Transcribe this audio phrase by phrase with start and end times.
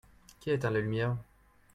[0.39, 1.15] Qui a éteint la lumière?